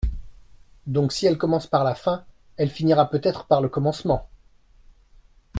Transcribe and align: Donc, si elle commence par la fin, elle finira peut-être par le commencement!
Donc, 0.87 1.11
si 1.11 1.27
elle 1.27 1.37
commence 1.37 1.67
par 1.67 1.83
la 1.83 1.93
fin, 1.93 2.25
elle 2.57 2.71
finira 2.71 3.07
peut-être 3.11 3.45
par 3.45 3.61
le 3.61 3.69
commencement! 3.69 4.31